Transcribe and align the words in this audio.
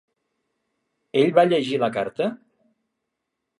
Ell 1.21 1.29
va 1.41 1.45
llegir 1.51 1.79
la 1.85 1.91
carta? 2.01 2.33